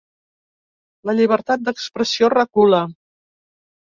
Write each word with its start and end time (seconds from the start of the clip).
La 1.09 1.13
llibertat 1.19 1.65
d’expressió 1.67 2.31
recula. 2.35 2.81